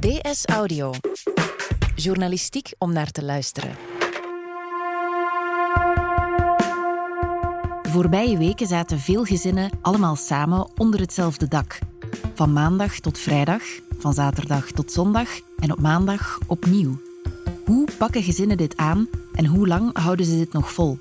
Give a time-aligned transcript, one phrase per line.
[0.00, 0.92] DS Audio.
[1.94, 3.76] Journalistiek om naar te luisteren.
[7.82, 11.78] De voorbije weken zaten veel gezinnen allemaal samen onder hetzelfde dak.
[12.34, 13.62] Van maandag tot vrijdag,
[13.98, 15.28] van zaterdag tot zondag
[15.58, 17.00] en op maandag opnieuw.
[17.64, 20.98] Hoe pakken gezinnen dit aan en hoe lang houden ze dit nog vol?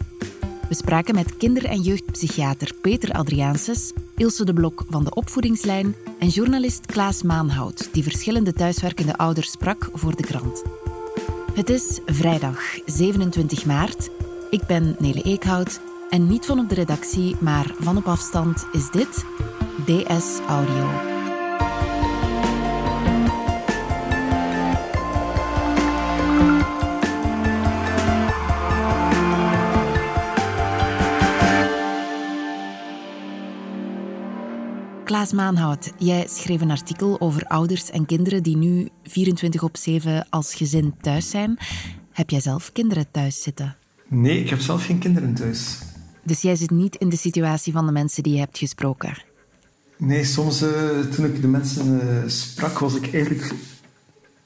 [0.70, 6.28] We spraken met kinder- en jeugdpsychiater Peter Adriaanses, Ilse de Blok van de Opvoedingslijn en
[6.28, 10.64] journalist Klaas Maanhout, die verschillende thuiswerkende ouders sprak voor de krant.
[11.54, 14.10] Het is vrijdag 27 maart.
[14.50, 18.90] Ik ben Nele Eekhout en niet van op de redactie, maar van op afstand is
[18.92, 19.26] dit
[19.86, 21.19] DS Audio.
[35.20, 40.28] Klaas Maanhout, jij schreef een artikel over ouders en kinderen die nu 24 op 7
[40.30, 41.58] als gezin thuis zijn.
[42.12, 43.76] Heb jij zelf kinderen thuis zitten?
[44.08, 45.78] Nee, ik heb zelf geen kinderen thuis.
[46.24, 49.24] Dus jij zit niet in de situatie van de mensen die je hebt gesproken?
[49.98, 53.54] Nee, soms uh, toen ik de mensen uh, sprak, was ik eigenlijk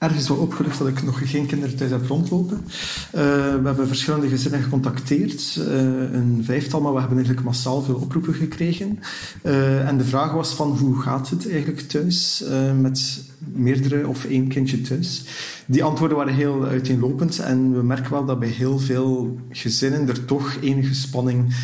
[0.03, 2.61] ergens wel opgelucht dat ik nog geen kinderen thuis heb rondlopen.
[2.65, 2.71] Uh,
[3.11, 5.65] we hebben verschillende gezinnen gecontacteerd, uh,
[6.13, 8.99] een vijftal, maar we hebben eigenlijk massaal veel oproepen gekregen.
[9.43, 12.43] Uh, en de vraag was van hoe gaat het eigenlijk thuis
[12.81, 15.23] met meerdere of één kindje thuis?
[15.65, 20.25] Die antwoorden waren heel uiteenlopend en we merken wel dat bij heel veel gezinnen er
[20.25, 21.55] toch enige spanning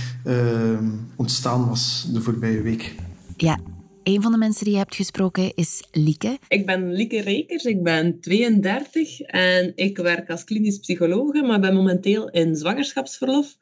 [1.16, 2.96] ontstaan was de voorbije week.
[3.38, 3.60] Ja,
[4.16, 6.40] een van de mensen die je hebt gesproken is Lieke.
[6.48, 11.76] Ik ben Lieke Rekers, ik ben 32 en ik werk als klinisch psychologe, maar ben
[11.76, 13.58] momenteel in zwangerschapsverlof,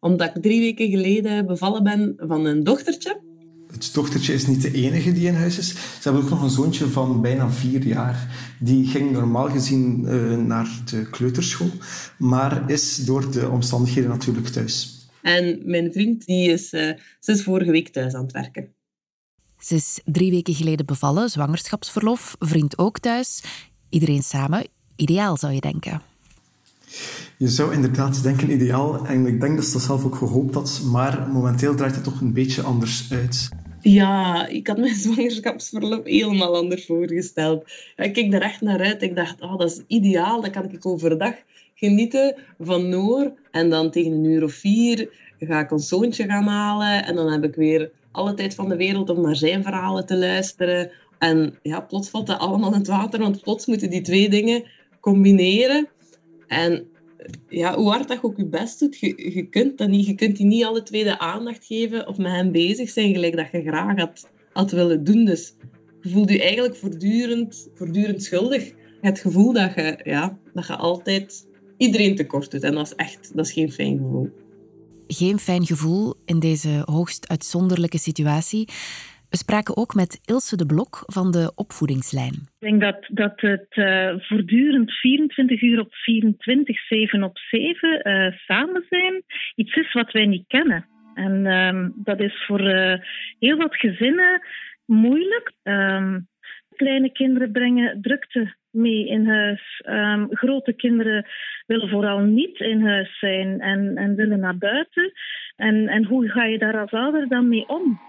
[0.00, 3.20] omdat ik drie weken geleden bevallen ben van een dochtertje.
[3.66, 5.68] Het dochtertje is niet de enige die in huis is.
[5.68, 8.28] Ze hebben ook nog een zoontje van bijna vier jaar.
[8.60, 11.70] Die ging normaal gezien uh, naar de kleuterschool,
[12.18, 15.00] maar is door de omstandigheden natuurlijk thuis.
[15.22, 16.90] En mijn vriend die is uh,
[17.20, 18.80] sinds vorige week thuis aan het werken.
[19.62, 23.42] Ze is drie weken geleden bevallen, zwangerschapsverlof, vriend ook thuis.
[23.88, 24.66] Iedereen samen.
[24.96, 26.02] Ideaal, zou je denken.
[27.36, 29.06] Je zou inderdaad denken ideaal.
[29.06, 30.82] En ik denk dat ze dat zelf ook gehoopt had.
[30.84, 33.48] Maar momenteel draait het toch een beetje anders uit.
[33.80, 37.64] Ja, ik had mijn zwangerschapsverlof helemaal anders voorgesteld.
[37.96, 39.02] Ik keek er echt naar uit.
[39.02, 40.40] Ik dacht, oh, dat is ideaal.
[40.40, 41.34] Dan kan ik overdag
[41.74, 43.32] genieten van Noor.
[43.50, 45.08] En dan tegen een uur of vier
[45.38, 47.04] ga ik ons zoontje gaan halen.
[47.04, 50.16] En dan heb ik weer alle tijd van de wereld om naar zijn verhalen te
[50.16, 50.90] luisteren.
[51.18, 54.64] En ja, plots valt dat allemaal in het water, want plots moeten die twee dingen
[55.00, 55.88] combineren.
[56.46, 56.86] En
[57.48, 60.06] ja, hoe hard dat je ook je best doet, je, kunt dat niet.
[60.06, 63.36] Je kunt die niet alle twee de aandacht geven of met hem bezig zijn, gelijk
[63.36, 65.24] dat je graag had, had willen doen.
[65.24, 65.54] Dus
[66.00, 68.72] je voelt je eigenlijk voortdurend, voortdurend schuldig.
[69.00, 71.46] Het gevoel dat je, ja, dat je altijd
[71.76, 72.62] iedereen tekort doet.
[72.62, 74.30] En dat is echt dat is geen fijn gevoel
[75.12, 78.68] geen fijn gevoel in deze hoogst uitzonderlijke situatie.
[79.30, 82.34] We spraken ook met Ilse de Blok van de Opvoedingslijn.
[82.34, 88.26] Ik denk dat, dat het uh, voortdurend 24 uur op 24, 7 op 7 uh,
[88.26, 89.22] eh, samen zijn
[89.54, 90.86] iets is wat wij niet kennen.
[91.14, 92.94] En uh, dat is voor uh,
[93.38, 94.40] heel wat gezinnen
[94.86, 95.52] moeilijk.
[95.62, 96.20] Ehm,
[96.82, 99.82] kleine kinderen brengen drukte mee in huis.
[99.88, 101.26] Um, grote kinderen
[101.66, 105.12] willen vooral niet in huis zijn en, en willen naar buiten.
[105.56, 108.00] En, en hoe ga je daar als ouder dan mee om?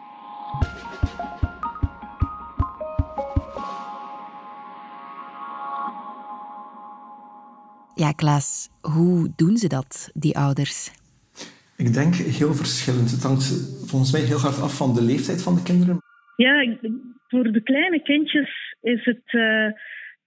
[7.95, 10.91] Ja, Klaas, hoe doen ze dat, die ouders?
[11.77, 13.11] Ik denk heel verschillend.
[13.11, 13.45] Het hangt
[13.85, 16.01] volgens mij heel hard af van de leeftijd van de kinderen.
[16.35, 16.75] Ja,
[17.27, 19.71] voor de kleine kindjes is het uh,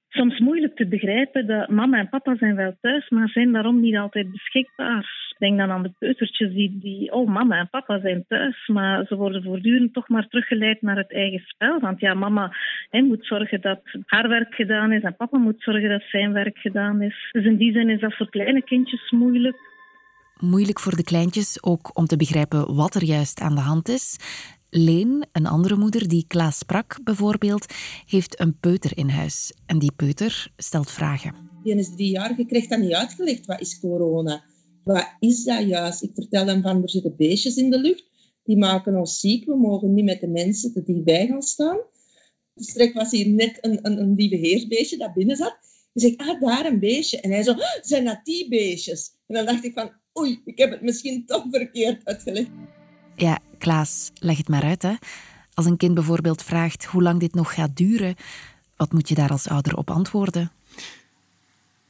[0.09, 3.97] soms moeilijk te begrijpen dat mama en papa zijn wel thuis, maar zijn daarom niet
[3.97, 5.25] altijd beschikbaar.
[5.31, 9.07] Ik denk dan aan de peutertjes die, die, oh mama en papa zijn thuis, maar
[9.07, 11.81] ze worden voortdurend toch maar teruggeleid naar het eigen spel.
[11.81, 12.53] Want ja, mama
[12.91, 16.59] hè, moet zorgen dat haar werk gedaan is en papa moet zorgen dat zijn werk
[16.59, 17.29] gedaan is.
[17.33, 19.57] Dus in die zin is dat voor kleine kindjes moeilijk.
[20.41, 24.19] Moeilijk voor de kleintjes ook om te begrijpen wat er juist aan de hand is.
[24.71, 27.67] Leen, een andere moeder die Klaas sprak bijvoorbeeld,
[28.07, 29.53] heeft een peuter in huis.
[29.67, 31.35] En die peuter stelt vragen.
[31.63, 33.47] Die is drie jaar, je krijgt dat niet uitgelegd.
[33.47, 34.45] Wat is corona?
[34.85, 36.03] Wat is dat juist?
[36.03, 38.05] Ik vertel hem van, er zitten beestjes in de lucht.
[38.45, 39.45] Die maken ons ziek.
[39.45, 41.79] We mogen niet met de mensen te dichtbij gaan staan.
[42.57, 45.59] Strek was hier net een, een, een lieve heersbeestje dat binnen zat.
[45.93, 47.21] Ik zeg, ah, daar een beestje.
[47.21, 49.13] En hij zo, zijn dat die beestjes?
[49.27, 52.51] En dan dacht ik van, oei, ik heb het misschien toch verkeerd uitgelegd.
[53.17, 54.83] Ja, Klaas, leg het maar uit.
[54.83, 54.93] Hè.
[55.55, 58.15] Als een kind bijvoorbeeld vraagt hoe lang dit nog gaat duren,
[58.77, 60.51] Wat moet je daar als ouder op antwoorden?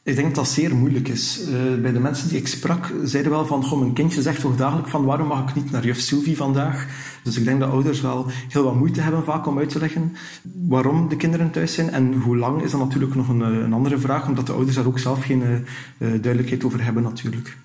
[0.03, 1.41] Ik denk dat dat zeer moeilijk is.
[1.41, 4.57] Uh, bij de mensen die ik sprak, zeiden wel van, goh, mijn kindje zegt toch
[4.57, 6.87] dagelijks van, waarom mag ik niet naar juf Sylvie vandaag?
[7.23, 10.17] Dus ik denk dat ouders wel heel wat moeite hebben vaak om uit te leggen
[10.69, 11.91] waarom de kinderen thuis zijn.
[11.91, 14.87] En hoe lang is dan natuurlijk nog een, een andere vraag, omdat de ouders daar
[14.87, 15.65] ook zelf geen uh,
[15.99, 17.57] duidelijkheid over hebben natuurlijk.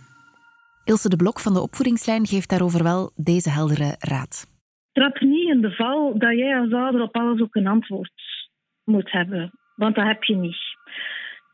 [0.91, 4.33] Ilse de Blok van de opvoedingslijn geeft daarover wel deze heldere raad.
[4.91, 8.21] Trap niet in de val dat jij als ouder op alles ook een antwoord
[8.83, 9.51] moet hebben.
[9.75, 10.57] Want dat heb je niet.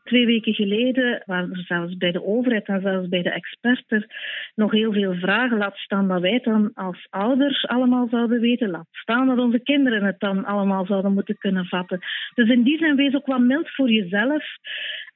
[0.04, 4.06] Twee weken geleden waren er zelfs bij de overheid en zelfs bij de experten
[4.54, 5.58] nog heel veel vragen.
[5.58, 8.70] Laat staan dat wij dan als ouders allemaal zouden weten.
[8.70, 11.98] Laat staan dat onze kinderen het dan allemaal zouden moeten kunnen vatten.
[12.34, 14.44] Dus in die zin wees ook wat mild voor jezelf.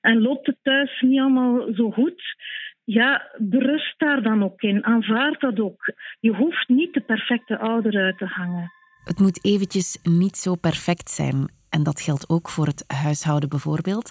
[0.00, 2.22] En loopt het thuis niet allemaal zo goed?
[2.84, 4.84] Ja, berust daar dan ook in.
[4.84, 5.92] Aanvaard dat ook.
[6.20, 8.72] Je hoeft niet de perfecte ouder uit te hangen.
[9.04, 11.50] Het moet eventjes niet zo perfect zijn.
[11.68, 14.10] En dat geldt ook voor het huishouden bijvoorbeeld.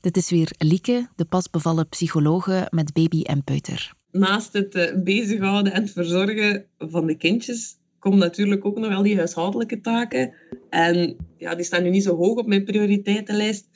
[0.00, 3.92] Dit is weer Lieke, de pasbevallen psychologe met baby en peuter.
[4.10, 9.02] Naast het eh, bezighouden en het verzorgen van de kindjes komen natuurlijk ook nog al
[9.02, 10.34] die huishoudelijke taken.
[10.70, 13.68] En ja, die staan nu niet zo hoog op mijn prioriteitenlijst.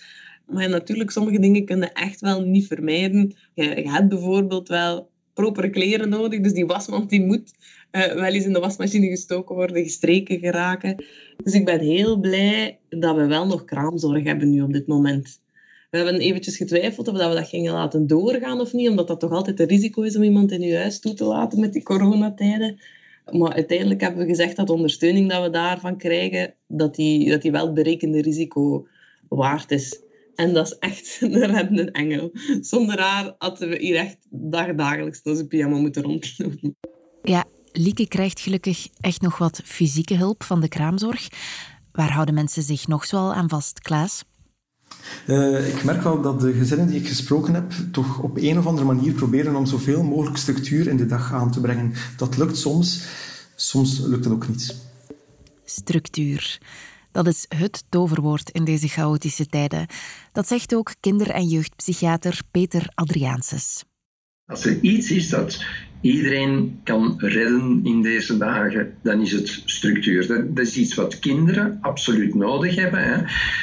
[0.46, 3.34] Maar natuurlijk, sommige dingen kunnen echt wel niet vermijden.
[3.54, 7.54] Je, hebt bijvoorbeeld wel propere kleren nodig, dus die wasmand die moet
[7.92, 11.04] uh, wel eens in de wasmachine gestoken worden, gestreken geraken.
[11.44, 15.40] Dus ik ben heel blij dat we wel nog kraamzorg hebben nu op dit moment.
[15.90, 19.20] We hebben eventjes getwijfeld of dat we dat gingen laten doorgaan of niet, omdat dat
[19.20, 21.82] toch altijd een risico is om iemand in je huis toe te laten met die
[21.82, 22.78] coronatijden.
[23.32, 27.42] Maar uiteindelijk hebben we gezegd dat de ondersteuning dat we daarvan krijgen, dat die, dat
[27.42, 28.86] die wel berekende risico
[29.28, 30.00] waard is.
[30.36, 32.30] En dat is echt een reddende engel.
[32.60, 36.76] Zonder haar hadden we hier echt dagdagelijks onze pyjama moeten rondlopen.
[37.22, 41.28] Ja, Lieke krijgt gelukkig echt nog wat fysieke hulp van de kraamzorg.
[41.92, 44.24] Waar houden mensen zich nog zoal aan vast, Klaas?
[45.26, 48.66] Uh, ik merk wel dat de gezinnen die ik gesproken heb, toch op een of
[48.66, 51.92] andere manier proberen om zoveel mogelijk structuur in de dag aan te brengen.
[52.16, 53.06] Dat lukt soms,
[53.54, 54.76] soms lukt het ook niet.
[55.64, 56.58] Structuur.
[57.16, 59.86] Dat is het toverwoord in deze chaotische tijden.
[60.32, 63.84] Dat zegt ook kinder- en jeugdpsychiater Peter Adriaanses.
[64.46, 65.64] Als er iets is dat
[66.00, 70.26] iedereen kan redden in deze dagen, dan is het structuur.
[70.54, 73.04] Dat, is iets wat kinderen absoluut nodig hebben.
[73.04, 73.22] Hè.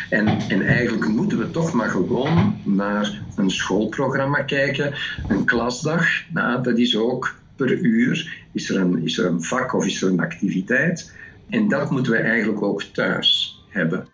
[0.09, 4.93] En, en eigenlijk moeten we toch maar gewoon naar een schoolprogramma kijken,
[5.27, 6.07] een klasdag.
[6.31, 10.01] Nou, dat is ook per uur, is er, een, is er een vak of is
[10.01, 11.11] er een activiteit.
[11.53, 14.07] En dat moeten we eigenlijk ook thuis hebben.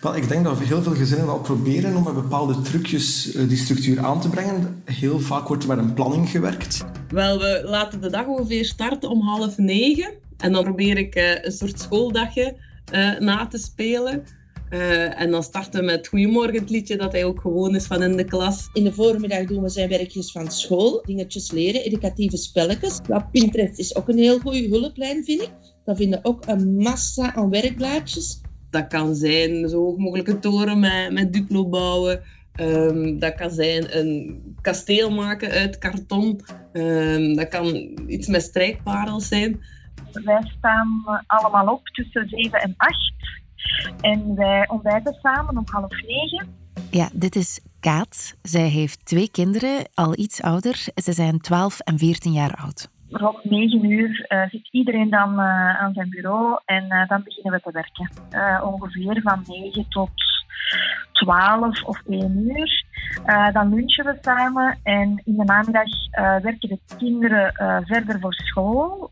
[0.00, 3.56] Wel, ik denk dat heel veel gezinnen wel proberen om met bepaalde trucjes eh, die
[3.56, 4.82] structuur aan te brengen.
[4.84, 6.84] Heel vaak wordt er met een planning gewerkt.
[7.08, 10.12] Wel, we laten de dag ongeveer starten om half negen.
[10.36, 12.56] En dan probeer ik uh, een soort schooldagje
[12.92, 14.24] uh, na te spelen.
[14.70, 18.02] Uh, en dan starten we met Goedemorgen, het liedje dat hij ook gewoon is van
[18.02, 18.68] in de klas.
[18.72, 23.00] In de voormiddag doen we zijn werkjes van school, dingetjes leren, educatieve spelletjes.
[23.08, 25.50] Ja, Pinterest is ook een heel goede hulplijn, vind ik.
[25.84, 28.40] Daar vinden ook een massa aan werkblaadjes.
[28.70, 32.22] Dat kan zijn zo hoog mogelijk een toren met, met Duplo bouwen.
[32.60, 36.40] Um, dat kan zijn een kasteel maken uit karton.
[36.72, 39.60] Um, dat kan iets met strijkparels zijn.
[40.12, 43.12] Wij staan allemaal op tussen 7 en 8.
[44.00, 46.46] En wij ontbijten samen om half negen.
[46.90, 48.36] Ja, dit is Kaat.
[48.42, 50.74] Zij heeft twee kinderen, al iets ouder.
[50.94, 55.80] Ze zijn 12 en 14 jaar oud rond 9 uur uh, zit iedereen dan uh,
[55.80, 58.10] aan zijn bureau en uh, dan beginnen we te werken.
[58.64, 60.10] ongeveer van 9 tot
[61.12, 62.84] 12 of 1 uur.
[63.52, 65.88] dan lunchen we samen en in de namiddag
[66.42, 67.52] werken de kinderen
[67.86, 69.10] verder voor school.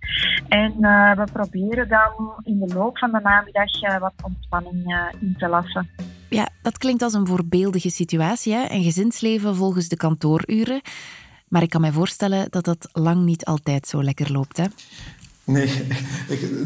[0.52, 0.72] En
[1.16, 5.88] we proberen dan in de loop van de namiddag wat ontspanning in te lassen.
[6.28, 8.52] Ja, dat klinkt als een voorbeeldige situatie.
[8.52, 8.70] Hè?
[8.70, 10.80] Een gezinsleven volgens de kantooruren.
[11.48, 14.56] Maar ik kan mij voorstellen dat dat lang niet altijd zo lekker loopt.
[14.56, 14.64] Hè?
[15.44, 15.66] Nee,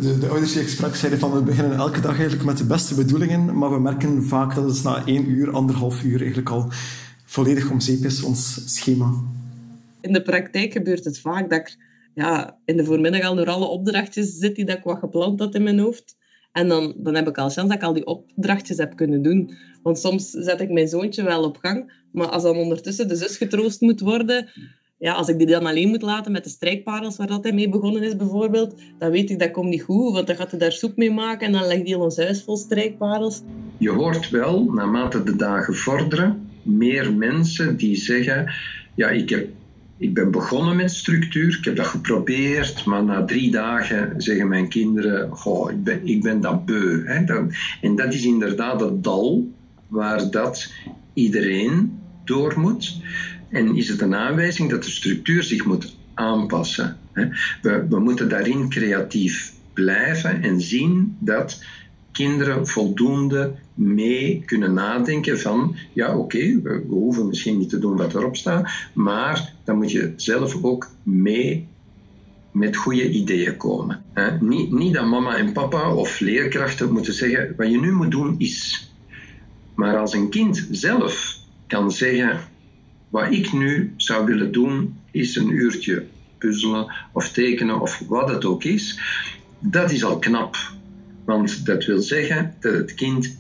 [0.01, 2.67] de, de, ouders die ik sprak zeiden van we beginnen elke dag eigenlijk met de
[2.67, 6.69] beste bedoelingen, maar we merken vaak dat het na één uur, anderhalf uur eigenlijk al
[7.25, 9.11] volledig om zeep is, ons schema.
[10.01, 11.77] In de praktijk gebeurt het vaak dat ik
[12.17, 15.55] ja, in de voormiddag al door alle opdrachtjes zit die dat ik wat gepland had
[15.55, 16.17] in mijn hoofd.
[16.53, 19.51] En dan, dan heb ik al chance dat ik al die opdrachtjes heb kunnen doen.
[19.83, 23.37] Want soms zet ik mijn zoontje wel op gang, maar als dan ondertussen de zus
[23.37, 24.49] getroost moet worden,
[24.99, 27.69] ja, als ik die dan alleen moet laten met de strijkparels waar dat hij mee
[27.69, 30.73] begonnen is bijvoorbeeld, dan weet ik dat komt niet goed, want dan gaat hij daar
[30.73, 33.43] soep mee maken en dan legt hij ons huis vol strijkparels.
[33.79, 38.53] Je hoort wel, naarmate de dagen vorderen, meer mensen die zeggen,
[38.95, 39.49] ja, ik heb
[39.99, 44.69] ik ben begonnen met structuur, ik heb dat geprobeerd, maar na drie dagen zeggen mijn
[44.69, 47.03] kinderen, goh, ik, ben, ik ben dat beu.
[47.05, 47.25] Hè.
[47.81, 49.53] en dat is inderdaad het dal
[49.87, 50.73] waar dat
[51.15, 53.01] iedereen door moet.
[53.49, 56.97] En is het een aanwijzing dat de structuur zich moet aanpassen.
[57.63, 61.63] We, we moeten daarin creatief blijven en zien dat
[62.17, 68.15] kinderen voldoende mee kunnen nadenken van, ja oké, we, hoeven misschien niet te doen wat
[68.15, 71.67] erop staat, maar dan moet je zelf ook mee
[72.51, 74.03] met goede ideeën komen.
[74.41, 78.35] Niet, niet dat mama en papa of leerkrachten moeten zeggen, wat je nu moet doen
[78.39, 78.91] is.
[79.75, 82.41] Maar als een kind zelf kan zeggen,
[83.09, 86.05] wat ik nu zou willen doen, is een uurtje
[86.39, 89.01] puzzelen of tekenen of wat het ook is,
[89.59, 90.57] dat is al knap.
[91.27, 93.39] Want dat wil zeggen dat het kind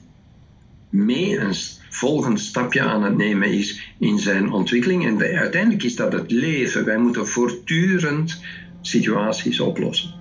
[0.90, 1.55] mee een
[1.90, 5.07] volgend stapje aan het nemen is in zijn ontwikkeling.
[5.07, 6.85] En uiteindelijk is dat het leven.
[6.85, 8.40] Wij moeten voortdurend
[8.81, 10.14] situaties oplossen.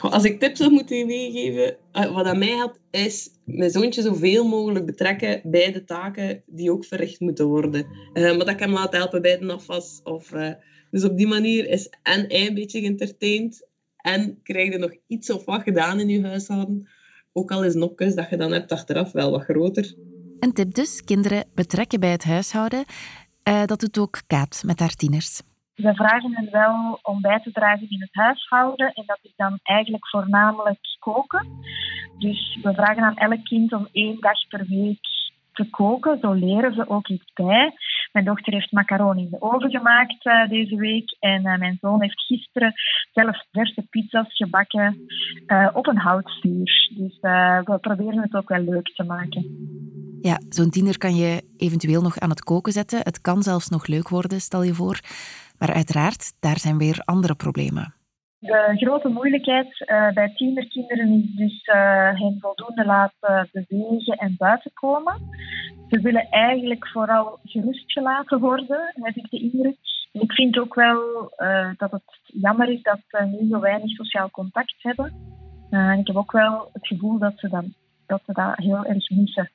[0.00, 4.48] Als ik tips zou moeten meegeven, eh, wat aan mij helpt, is mijn zoontje zoveel
[4.48, 7.86] mogelijk betrekken bij de taken die ook verricht moeten worden.
[8.14, 10.00] Uh, maar dat kan laten helpen bij de afwas.
[10.04, 10.50] Of, uh,
[10.90, 15.30] dus op die manier is en hij een beetje geëntertained en krijg je nog iets
[15.30, 16.88] of wat gedaan in je huishouden.
[17.32, 19.94] Ook al is nopjes dat je dan hebt achteraf wel wat groter.
[20.40, 22.84] Een tip dus, kinderen betrekken bij het huishouden.
[23.42, 25.42] dat doet ook Kaat met haar tieners.
[25.74, 29.58] We vragen hen wel om bij te dragen in het huishouden en dat is dan
[29.62, 31.46] eigenlijk voornamelijk koken.
[32.18, 35.00] Dus we vragen aan elk kind om één dag per week
[35.52, 36.18] te koken.
[36.20, 37.74] Zo leren ze ook iets bij.
[38.12, 41.16] Mijn dochter heeft macaroni in de oven gemaakt uh, deze week.
[41.18, 42.72] En uh, mijn zoon heeft gisteren
[43.12, 45.06] zelf verse pizza's gebakken
[45.46, 46.90] uh, op een houtvuur.
[46.96, 49.46] Dus we proberen het ook wel leuk te maken.
[50.20, 52.98] Ja, zo'n tiener kan je eventueel nog aan het koken zetten.
[53.02, 55.00] Het kan zelfs nog leuk worden, stel je voor.
[55.58, 57.94] Maar uiteraard, daar zijn weer andere problemen.
[58.38, 61.60] De grote moeilijkheid bij tienerkinderen is dus
[62.18, 65.20] hen voldoende laten bewegen en buiten komen.
[65.92, 69.76] Ze willen eigenlijk vooral gerustgelaten worden, heb ik de indruk.
[70.12, 74.30] ik vind ook wel uh, dat het jammer is dat ze nu zo weinig sociaal
[74.30, 75.12] contact hebben.
[75.70, 77.64] en ik heb ook wel het gevoel dat ze, dat,
[78.06, 79.50] dat ze dat heel erg missen.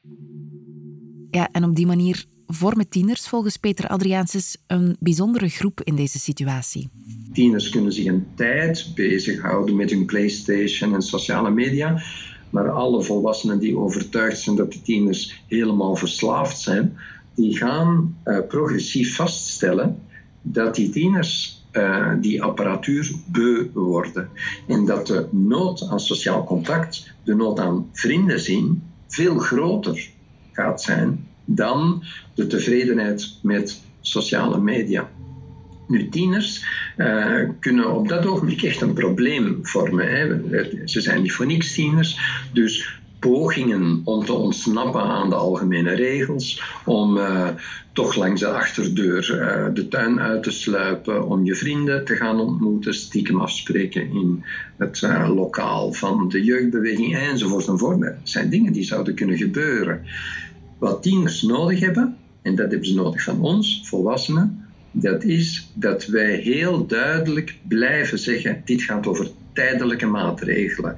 [1.32, 6.20] Ja, en op die manier vormen tieners volgens Peter Adriaanses een bijzondere groep in deze
[6.20, 6.90] situatie.
[7.34, 12.02] Tieners kunnen zich een tijd bezighouden met hun PlayStation en sociale media.
[12.50, 16.98] Maar alle volwassenen die overtuigd zijn dat de tieners helemaal verslaafd zijn,
[17.36, 20.00] die gaan uh, progressief vaststellen
[20.42, 24.30] dat die tieners uh, die apparatuur beu worden.
[24.68, 30.10] En dat de nood aan sociaal contact, de nood aan vrienden zien, veel groter
[30.52, 35.10] gaat zijn dan de tevredenheid met sociale media.
[35.88, 36.66] Nu, tieners
[36.98, 40.08] uh, kunnen op dat ogenblik echt een probleem vormen.
[40.10, 40.40] Hè.
[40.86, 42.20] Ze zijn niet voor niks tieners,
[42.54, 47.48] dus pogingen om te ontsnappen aan de algemene regels, om uh,
[47.94, 52.40] toch langs de achterdeur uh, de tuin uit te sluipen, om je vrienden te gaan
[52.40, 54.44] ontmoeten, stiekem afspreken in
[54.78, 58.02] het lokaal van de jeugdbeweging enzovoort enzovoort.
[58.02, 60.02] Dat zijn dingen die zouden kunnen gebeuren.
[60.78, 64.67] Wat tieners nodig hebben, en dat hebben ze nodig van ons, volwassenen,
[65.02, 70.98] dat is dat wij heel duidelijk blijven zeggen: dit gaat over tijdelijke maatregelen.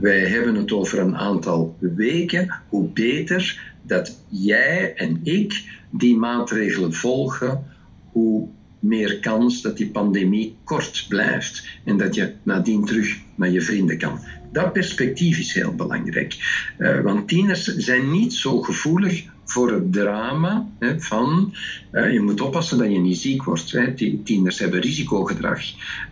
[0.00, 2.54] Wij hebben het over een aantal weken.
[2.68, 7.64] Hoe beter dat jij en ik die maatregelen volgen,
[8.12, 8.48] hoe
[8.78, 13.98] meer kans dat die pandemie kort blijft en dat je nadien terug naar je vrienden
[13.98, 14.18] kan.
[14.52, 16.36] Dat perspectief is heel belangrijk,
[16.78, 21.54] uh, want tieners zijn niet zo gevoelig voor het drama hè, van
[21.92, 23.72] uh, je moet oppassen dat je niet ziek wordt.
[23.72, 23.94] Hè.
[24.24, 25.60] Tieners hebben risicogedrag,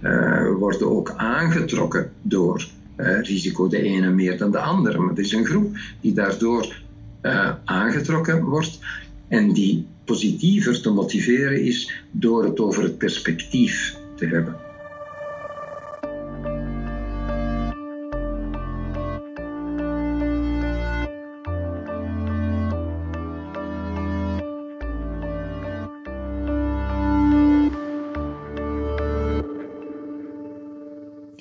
[0.02, 4.98] uh, worden ook aangetrokken door uh, risico, de ene meer dan de andere.
[4.98, 6.80] Maar het is een groep die daardoor
[7.64, 8.78] aangetrokken wordt
[9.28, 14.71] en die positiever te motiveren is door het over het perspectief te hebben.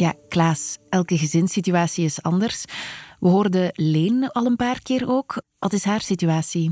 [0.02, 2.66] Ja, Klaas, elke gezinssituatie is anders.
[3.20, 5.42] We hoorden Leen al een paar keer ook.
[5.60, 6.72] Wat is haar situatie?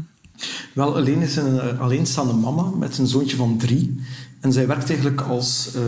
[0.73, 4.01] Wel, Leen is een eh, alleenstaande mama met een zoontje van drie.
[4.41, 5.81] En zij werkt eigenlijk als uh,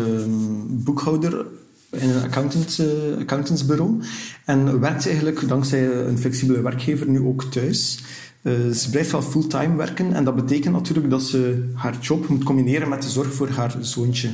[0.68, 1.46] boekhouder
[1.90, 4.04] in een accountant, uh, accountantsbureau.
[4.46, 8.04] En werkt eigenlijk dankzij een flexibele werkgever nu ook thuis.
[8.44, 12.44] Uh, ze blijft wel fulltime werken en dat betekent natuurlijk dat ze haar job moet
[12.44, 14.30] combineren met de zorg voor haar zoontje.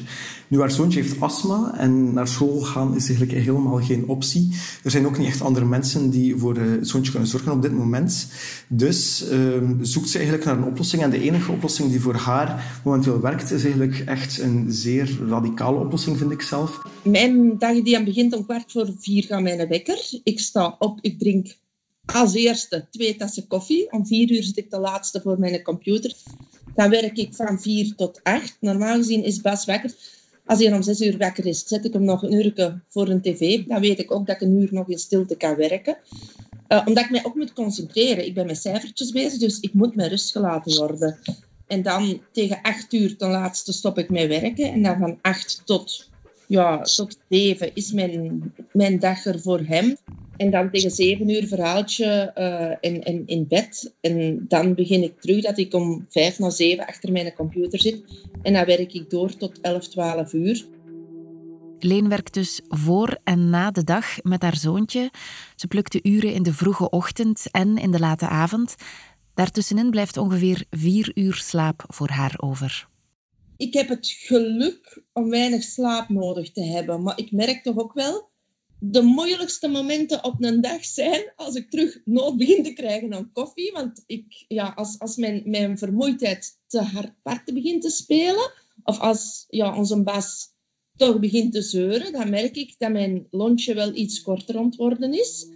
[0.47, 4.55] Nu, haar zoontje heeft astma en naar school gaan is eigenlijk helemaal geen optie.
[4.83, 7.71] Er zijn ook niet echt andere mensen die voor het zoontje kunnen zorgen op dit
[7.71, 8.27] moment.
[8.67, 12.79] Dus uh, zoekt ze eigenlijk naar een oplossing en de enige oplossing die voor haar
[12.83, 16.81] momenteel werkt is eigenlijk echt een zeer radicale oplossing, vind ik zelf.
[17.01, 20.19] Mijn dag die begint om kwart voor vier gaan mijn wekker.
[20.23, 21.55] Ik sta op, ik drink
[22.13, 23.91] als eerste twee tassen koffie.
[23.91, 26.13] Om vier uur zit ik de laatste voor mijn computer.
[26.75, 28.57] Dan werk ik van vier tot acht.
[28.59, 29.91] Normaal gezien is Bas wekker.
[30.45, 33.21] Als hij om zes uur wekker is, zet ik hem nog een uur voor een
[33.21, 33.65] tv.
[33.65, 35.97] Dan weet ik ook dat ik een uur nog in stilte kan werken.
[36.67, 38.25] Uh, omdat ik mij ook moet concentreren.
[38.25, 41.19] Ik ben met cijfertjes bezig, dus ik moet met rust gelaten worden.
[41.67, 44.71] En dan tegen acht uur ten laatste stop ik met werken.
[44.71, 46.09] En dan van acht tot,
[46.47, 49.97] ja, tot zeven is mijn, mijn dag er voor hem.
[50.37, 53.93] En dan tegen zeven uur verhaaltje uh, in, in, in bed.
[54.01, 58.03] En dan begin ik terug dat ik om vijf na zeven achter mijn computer zit.
[58.41, 60.67] En dan werk ik door tot 11, 12 uur.
[61.79, 65.11] Leen werkt dus voor en na de dag met haar zoontje.
[65.55, 68.75] Ze plukt de uren in de vroege ochtend en in de late avond.
[69.33, 72.87] Daartussenin blijft ongeveer vier uur slaap voor haar over.
[73.57, 77.03] Ik heb het geluk om weinig slaap nodig te hebben.
[77.03, 78.29] Maar ik merk toch ook wel
[78.79, 83.31] de moeilijkste momenten op een dag zijn als ik terug nood begin te krijgen aan
[83.33, 83.71] koffie.
[83.71, 88.51] Want ik, ja, als, als mijn, mijn vermoeidheid te hard parten begint te spelen,
[88.83, 90.55] of als ja, onze baas
[90.95, 95.47] toch begint te zeuren, dan merk ik dat mijn lontje wel iets korter ontworden is.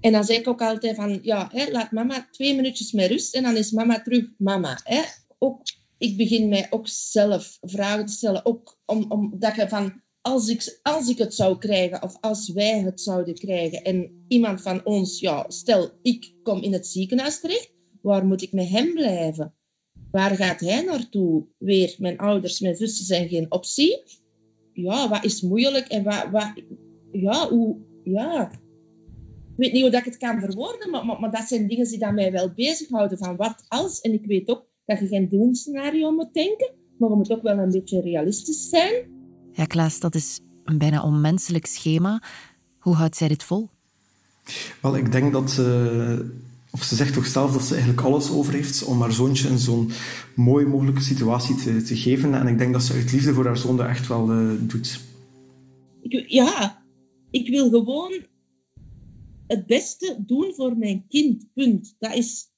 [0.00, 3.34] En dan zeg ik ook altijd van, ja, hè, laat mama twee minuutjes met rust
[3.34, 4.80] en dan is mama terug mama.
[4.84, 5.02] Hè.
[5.38, 5.62] Ook,
[5.98, 10.78] ik begin mij ook zelf vragen te stellen, ook om, omdat je van als ik,
[10.82, 15.20] als ik het zou krijgen of als wij het zouden krijgen en iemand van ons,
[15.20, 17.72] ja, stel ik kom in het ziekenhuis terecht,
[18.02, 19.54] waar moet ik met hem blijven?
[20.10, 21.46] Waar gaat hij naartoe?
[21.58, 24.02] Weer, mijn ouders, mijn zussen zijn geen optie.
[24.72, 26.52] Ja, wat is moeilijk en wat, wat
[27.12, 28.50] ja, hoe, ja.
[28.50, 31.88] Ik weet niet hoe dat ik het kan verwoorden, maar, maar, maar dat zijn dingen
[31.88, 34.00] die mij wel bezighouden van wat als.
[34.00, 37.58] En ik weet ook dat je geen doemscenario moet denken, maar je moet ook wel
[37.58, 39.17] een beetje realistisch zijn.
[39.58, 42.22] Ja, Klaas, dat is een bijna onmenselijk schema.
[42.78, 43.68] Hoe houdt zij dit vol?
[44.82, 46.30] Wel, ik denk dat ze,
[46.70, 49.58] of ze zegt toch zelf dat ze eigenlijk alles over heeft om haar zoontje in
[49.58, 49.90] zo'n
[50.34, 52.34] mooi mogelijke situatie te, te geven.
[52.34, 55.00] En ik denk dat ze uit liefde voor haar zoon dat echt wel uh, doet.
[56.26, 56.82] Ja,
[57.30, 58.12] ik wil gewoon
[59.46, 61.46] het beste doen voor mijn kind.
[61.54, 61.94] Punt.
[61.98, 62.50] Dat is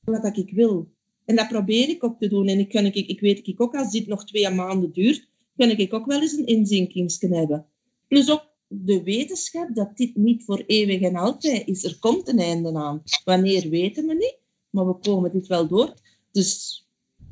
[0.00, 0.92] wat ik wil.
[1.24, 2.48] En dat probeer ik ook te doen.
[2.48, 5.29] En ik, ik, ik weet ik ook, als dit nog twee maanden duurt,
[5.60, 7.66] kan ik ook wel eens een inzinkingsken hebben.
[8.08, 11.84] Plus ook de wetenschap dat dit niet voor eeuwig en altijd is.
[11.84, 13.02] Er komt een einde aan.
[13.24, 14.38] Wanneer weten we niet,
[14.70, 15.94] maar we komen dit wel door.
[16.32, 16.80] Dus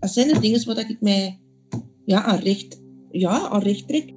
[0.00, 1.40] dat zijn de dingen waar ik mij
[2.04, 4.12] ja, aan, recht, ja, aan recht trek.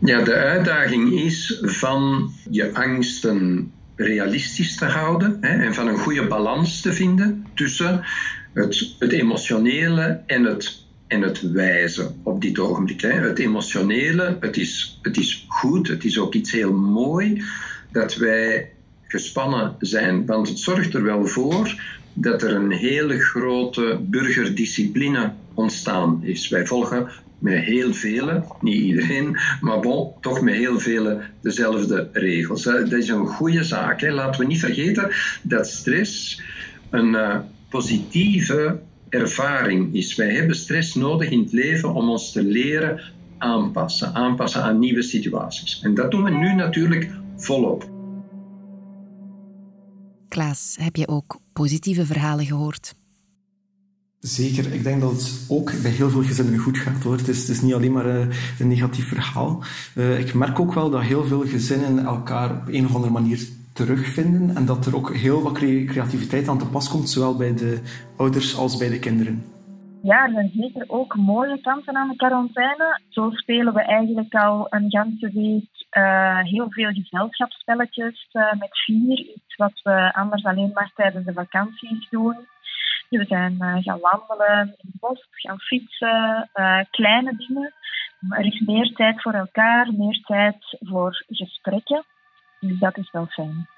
[0.00, 6.26] Ja, de uitdaging is van je angsten realistisch te houden hè, en van een goede
[6.26, 8.00] balans te vinden tussen
[8.52, 13.00] het, het emotionele en het en het wijze op dit ogenblik.
[13.00, 13.12] Hè.
[13.12, 17.42] Het emotionele, het is, het is goed, het is ook iets heel mooi
[17.92, 24.00] dat wij gespannen zijn, want het zorgt er wel voor dat er een hele grote
[24.02, 26.48] burgerdiscipline ontstaan is.
[26.48, 29.80] Wij volgen met heel vele, niet iedereen, maar
[30.20, 32.62] toch met heel vele dezelfde regels.
[32.62, 34.00] Dat is een goede zaak.
[34.00, 34.10] Hè.
[34.10, 35.10] Laten we niet vergeten
[35.42, 36.42] dat stress
[36.90, 37.36] een uh,
[37.68, 38.78] positieve
[39.10, 40.14] ervaring is.
[40.14, 43.00] Wij hebben stress nodig in het leven om ons te leren
[43.38, 45.80] aanpassen, aanpassen aan nieuwe situaties.
[45.82, 47.90] En dat doen we nu natuurlijk volop.
[50.28, 52.94] Klaas, heb je ook positieve verhalen gehoord?
[54.20, 57.16] Zeker, ik denk dat het ook bij heel veel gezinnen goed gaat hoor.
[57.16, 59.64] Het is, het is niet alleen maar een, eh, een negatief verhaal.
[59.94, 63.48] Uh, ik merk ook wel dat heel veel gezinnen elkaar op een of andere manier
[63.80, 65.52] terugvinden en dat er ook heel wat
[65.92, 67.72] creativiteit aan te pas komt, zowel bij de
[68.16, 69.36] ouders als bij de kinderen.
[70.02, 73.00] Ja, er zijn zeker ook mooie kanten aan de quarantaine.
[73.08, 79.18] Zo spelen we eigenlijk al een ganse week uh, heel veel gezelschapsspelletjes uh, met vier.
[79.18, 82.36] Iets wat we anders alleen maar tijdens de vakanties doen.
[83.08, 86.48] We zijn uh, gaan wandelen in het bos, gaan fietsen,
[86.90, 87.72] kleine dingen.
[88.30, 92.04] Er is meer tijd voor elkaar, meer tijd voor gesprekken.
[92.60, 93.68] Dus dat is wel fijn.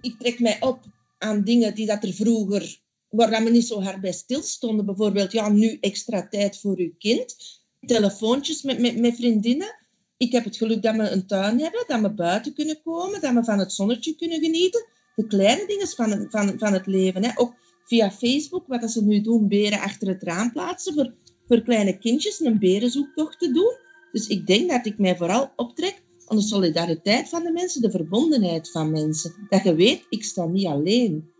[0.00, 0.80] Ik trek mij op
[1.18, 4.86] aan dingen die dat er vroeger, waar we niet zo hard bij stilstonden.
[4.86, 7.36] Bijvoorbeeld, ja, nu extra tijd voor uw kind.
[7.80, 9.76] telefoontjes met, met, vriendinnen.
[10.16, 13.34] Ik heb het geluk dat we een tuin hebben, dat we buiten kunnen komen, dat
[13.34, 14.86] we van het zonnetje kunnen genieten.
[15.14, 17.24] De kleine dingen van, van, van het leven.
[17.24, 17.30] Hè.
[17.34, 21.14] Ook via Facebook, wat ze nu doen, beren achter het raam plaatsen voor,
[21.46, 23.76] voor kleine kindjes een berenzoektocht te doen.
[24.12, 26.02] Dus ik denk dat ik mij vooral optrek
[26.36, 29.34] de solidariteit van de mensen, de verbondenheid van mensen.
[29.48, 31.30] Dat je weet, ik sta niet alleen.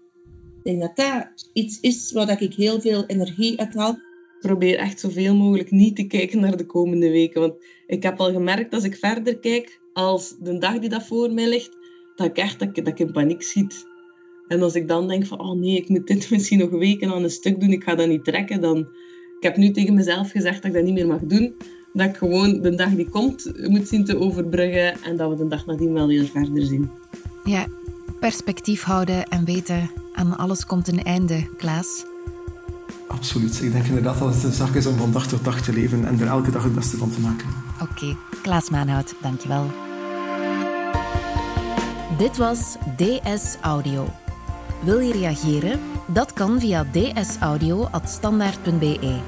[0.57, 3.99] Ik denk dat dat iets is waar ik heel veel energie uit haal.
[4.41, 7.41] Probeer echt zoveel mogelijk niet te kijken naar de komende weken.
[7.41, 7.55] Want
[7.87, 11.49] ik heb al gemerkt als ik verder kijk, als de dag die dat voor mij
[11.49, 11.77] ligt,
[12.17, 13.87] dat ik echt dat ik, dat ik in paniek schiet.
[14.49, 17.23] En als ik dan denk van, oh nee, ik moet dit misschien nog weken aan
[17.23, 18.89] een stuk doen, ik ga dat niet trekken, dan...
[19.43, 21.55] Ik heb nu tegen mezelf gezegd dat ik dat niet meer mag doen.
[21.93, 25.49] Dat ik gewoon de dag die komt moet zien te overbruggen en dat we de
[25.49, 26.91] dag nadien wel weer verder zien.
[27.45, 27.67] Ja,
[28.21, 32.05] perspectief houden en weten, aan alles komt een einde, Klaas.
[33.09, 33.63] Absoluut.
[33.63, 36.07] Ik denk inderdaad dat het een zaak is om van dag tot dag te leven
[36.07, 37.47] en er elke dag het beste van te maken.
[37.83, 39.67] Oké, Klaas Maanhout, dankjewel.
[42.19, 44.09] Dit was DS Audio.
[44.85, 45.81] Wil je reageren?
[46.07, 49.21] Dat kan via dsaudio.standaard.be.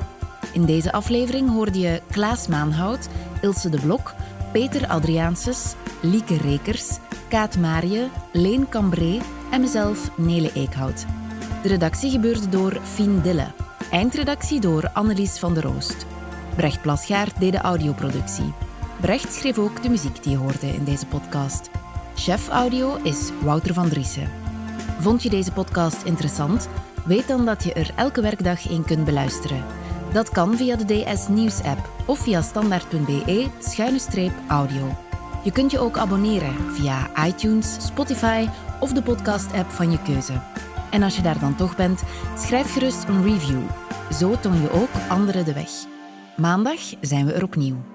[0.55, 3.09] In deze aflevering hoorde je Klaas Maanhout,
[3.41, 4.15] Ilse de Blok,
[4.53, 11.07] Peter Adriaanses, Lieke Rekers, Kaat Marie, Leen Cambré en mezelf Nele Eekhout.
[11.63, 13.47] De redactie gebeurde door Fien Dille.
[13.91, 16.07] Eindredactie door Annelies van der Roost.
[16.57, 18.53] Brecht Plasgaard deed de audioproductie.
[19.01, 21.71] Brecht schreef ook de muziek die je hoorde in deze podcast.
[22.15, 24.31] Chef audio is Wouter van Driessen.
[25.01, 26.69] Vond je deze podcast interessant?
[27.05, 29.65] Weet dan dat je er elke werkdag in kunt beluisteren.
[30.15, 34.97] Dat kan via de DS Nieuws app of via standaard.be-audio.
[35.45, 38.49] Je kunt je ook abonneren via iTunes, Spotify
[38.81, 40.41] of de podcast-app van je keuze.
[40.91, 42.03] En als je daar dan toch bent,
[42.39, 43.63] schrijf gerust een review.
[44.13, 45.71] Zo toon je ook anderen de weg.
[46.37, 47.94] Maandag zijn we er opnieuw.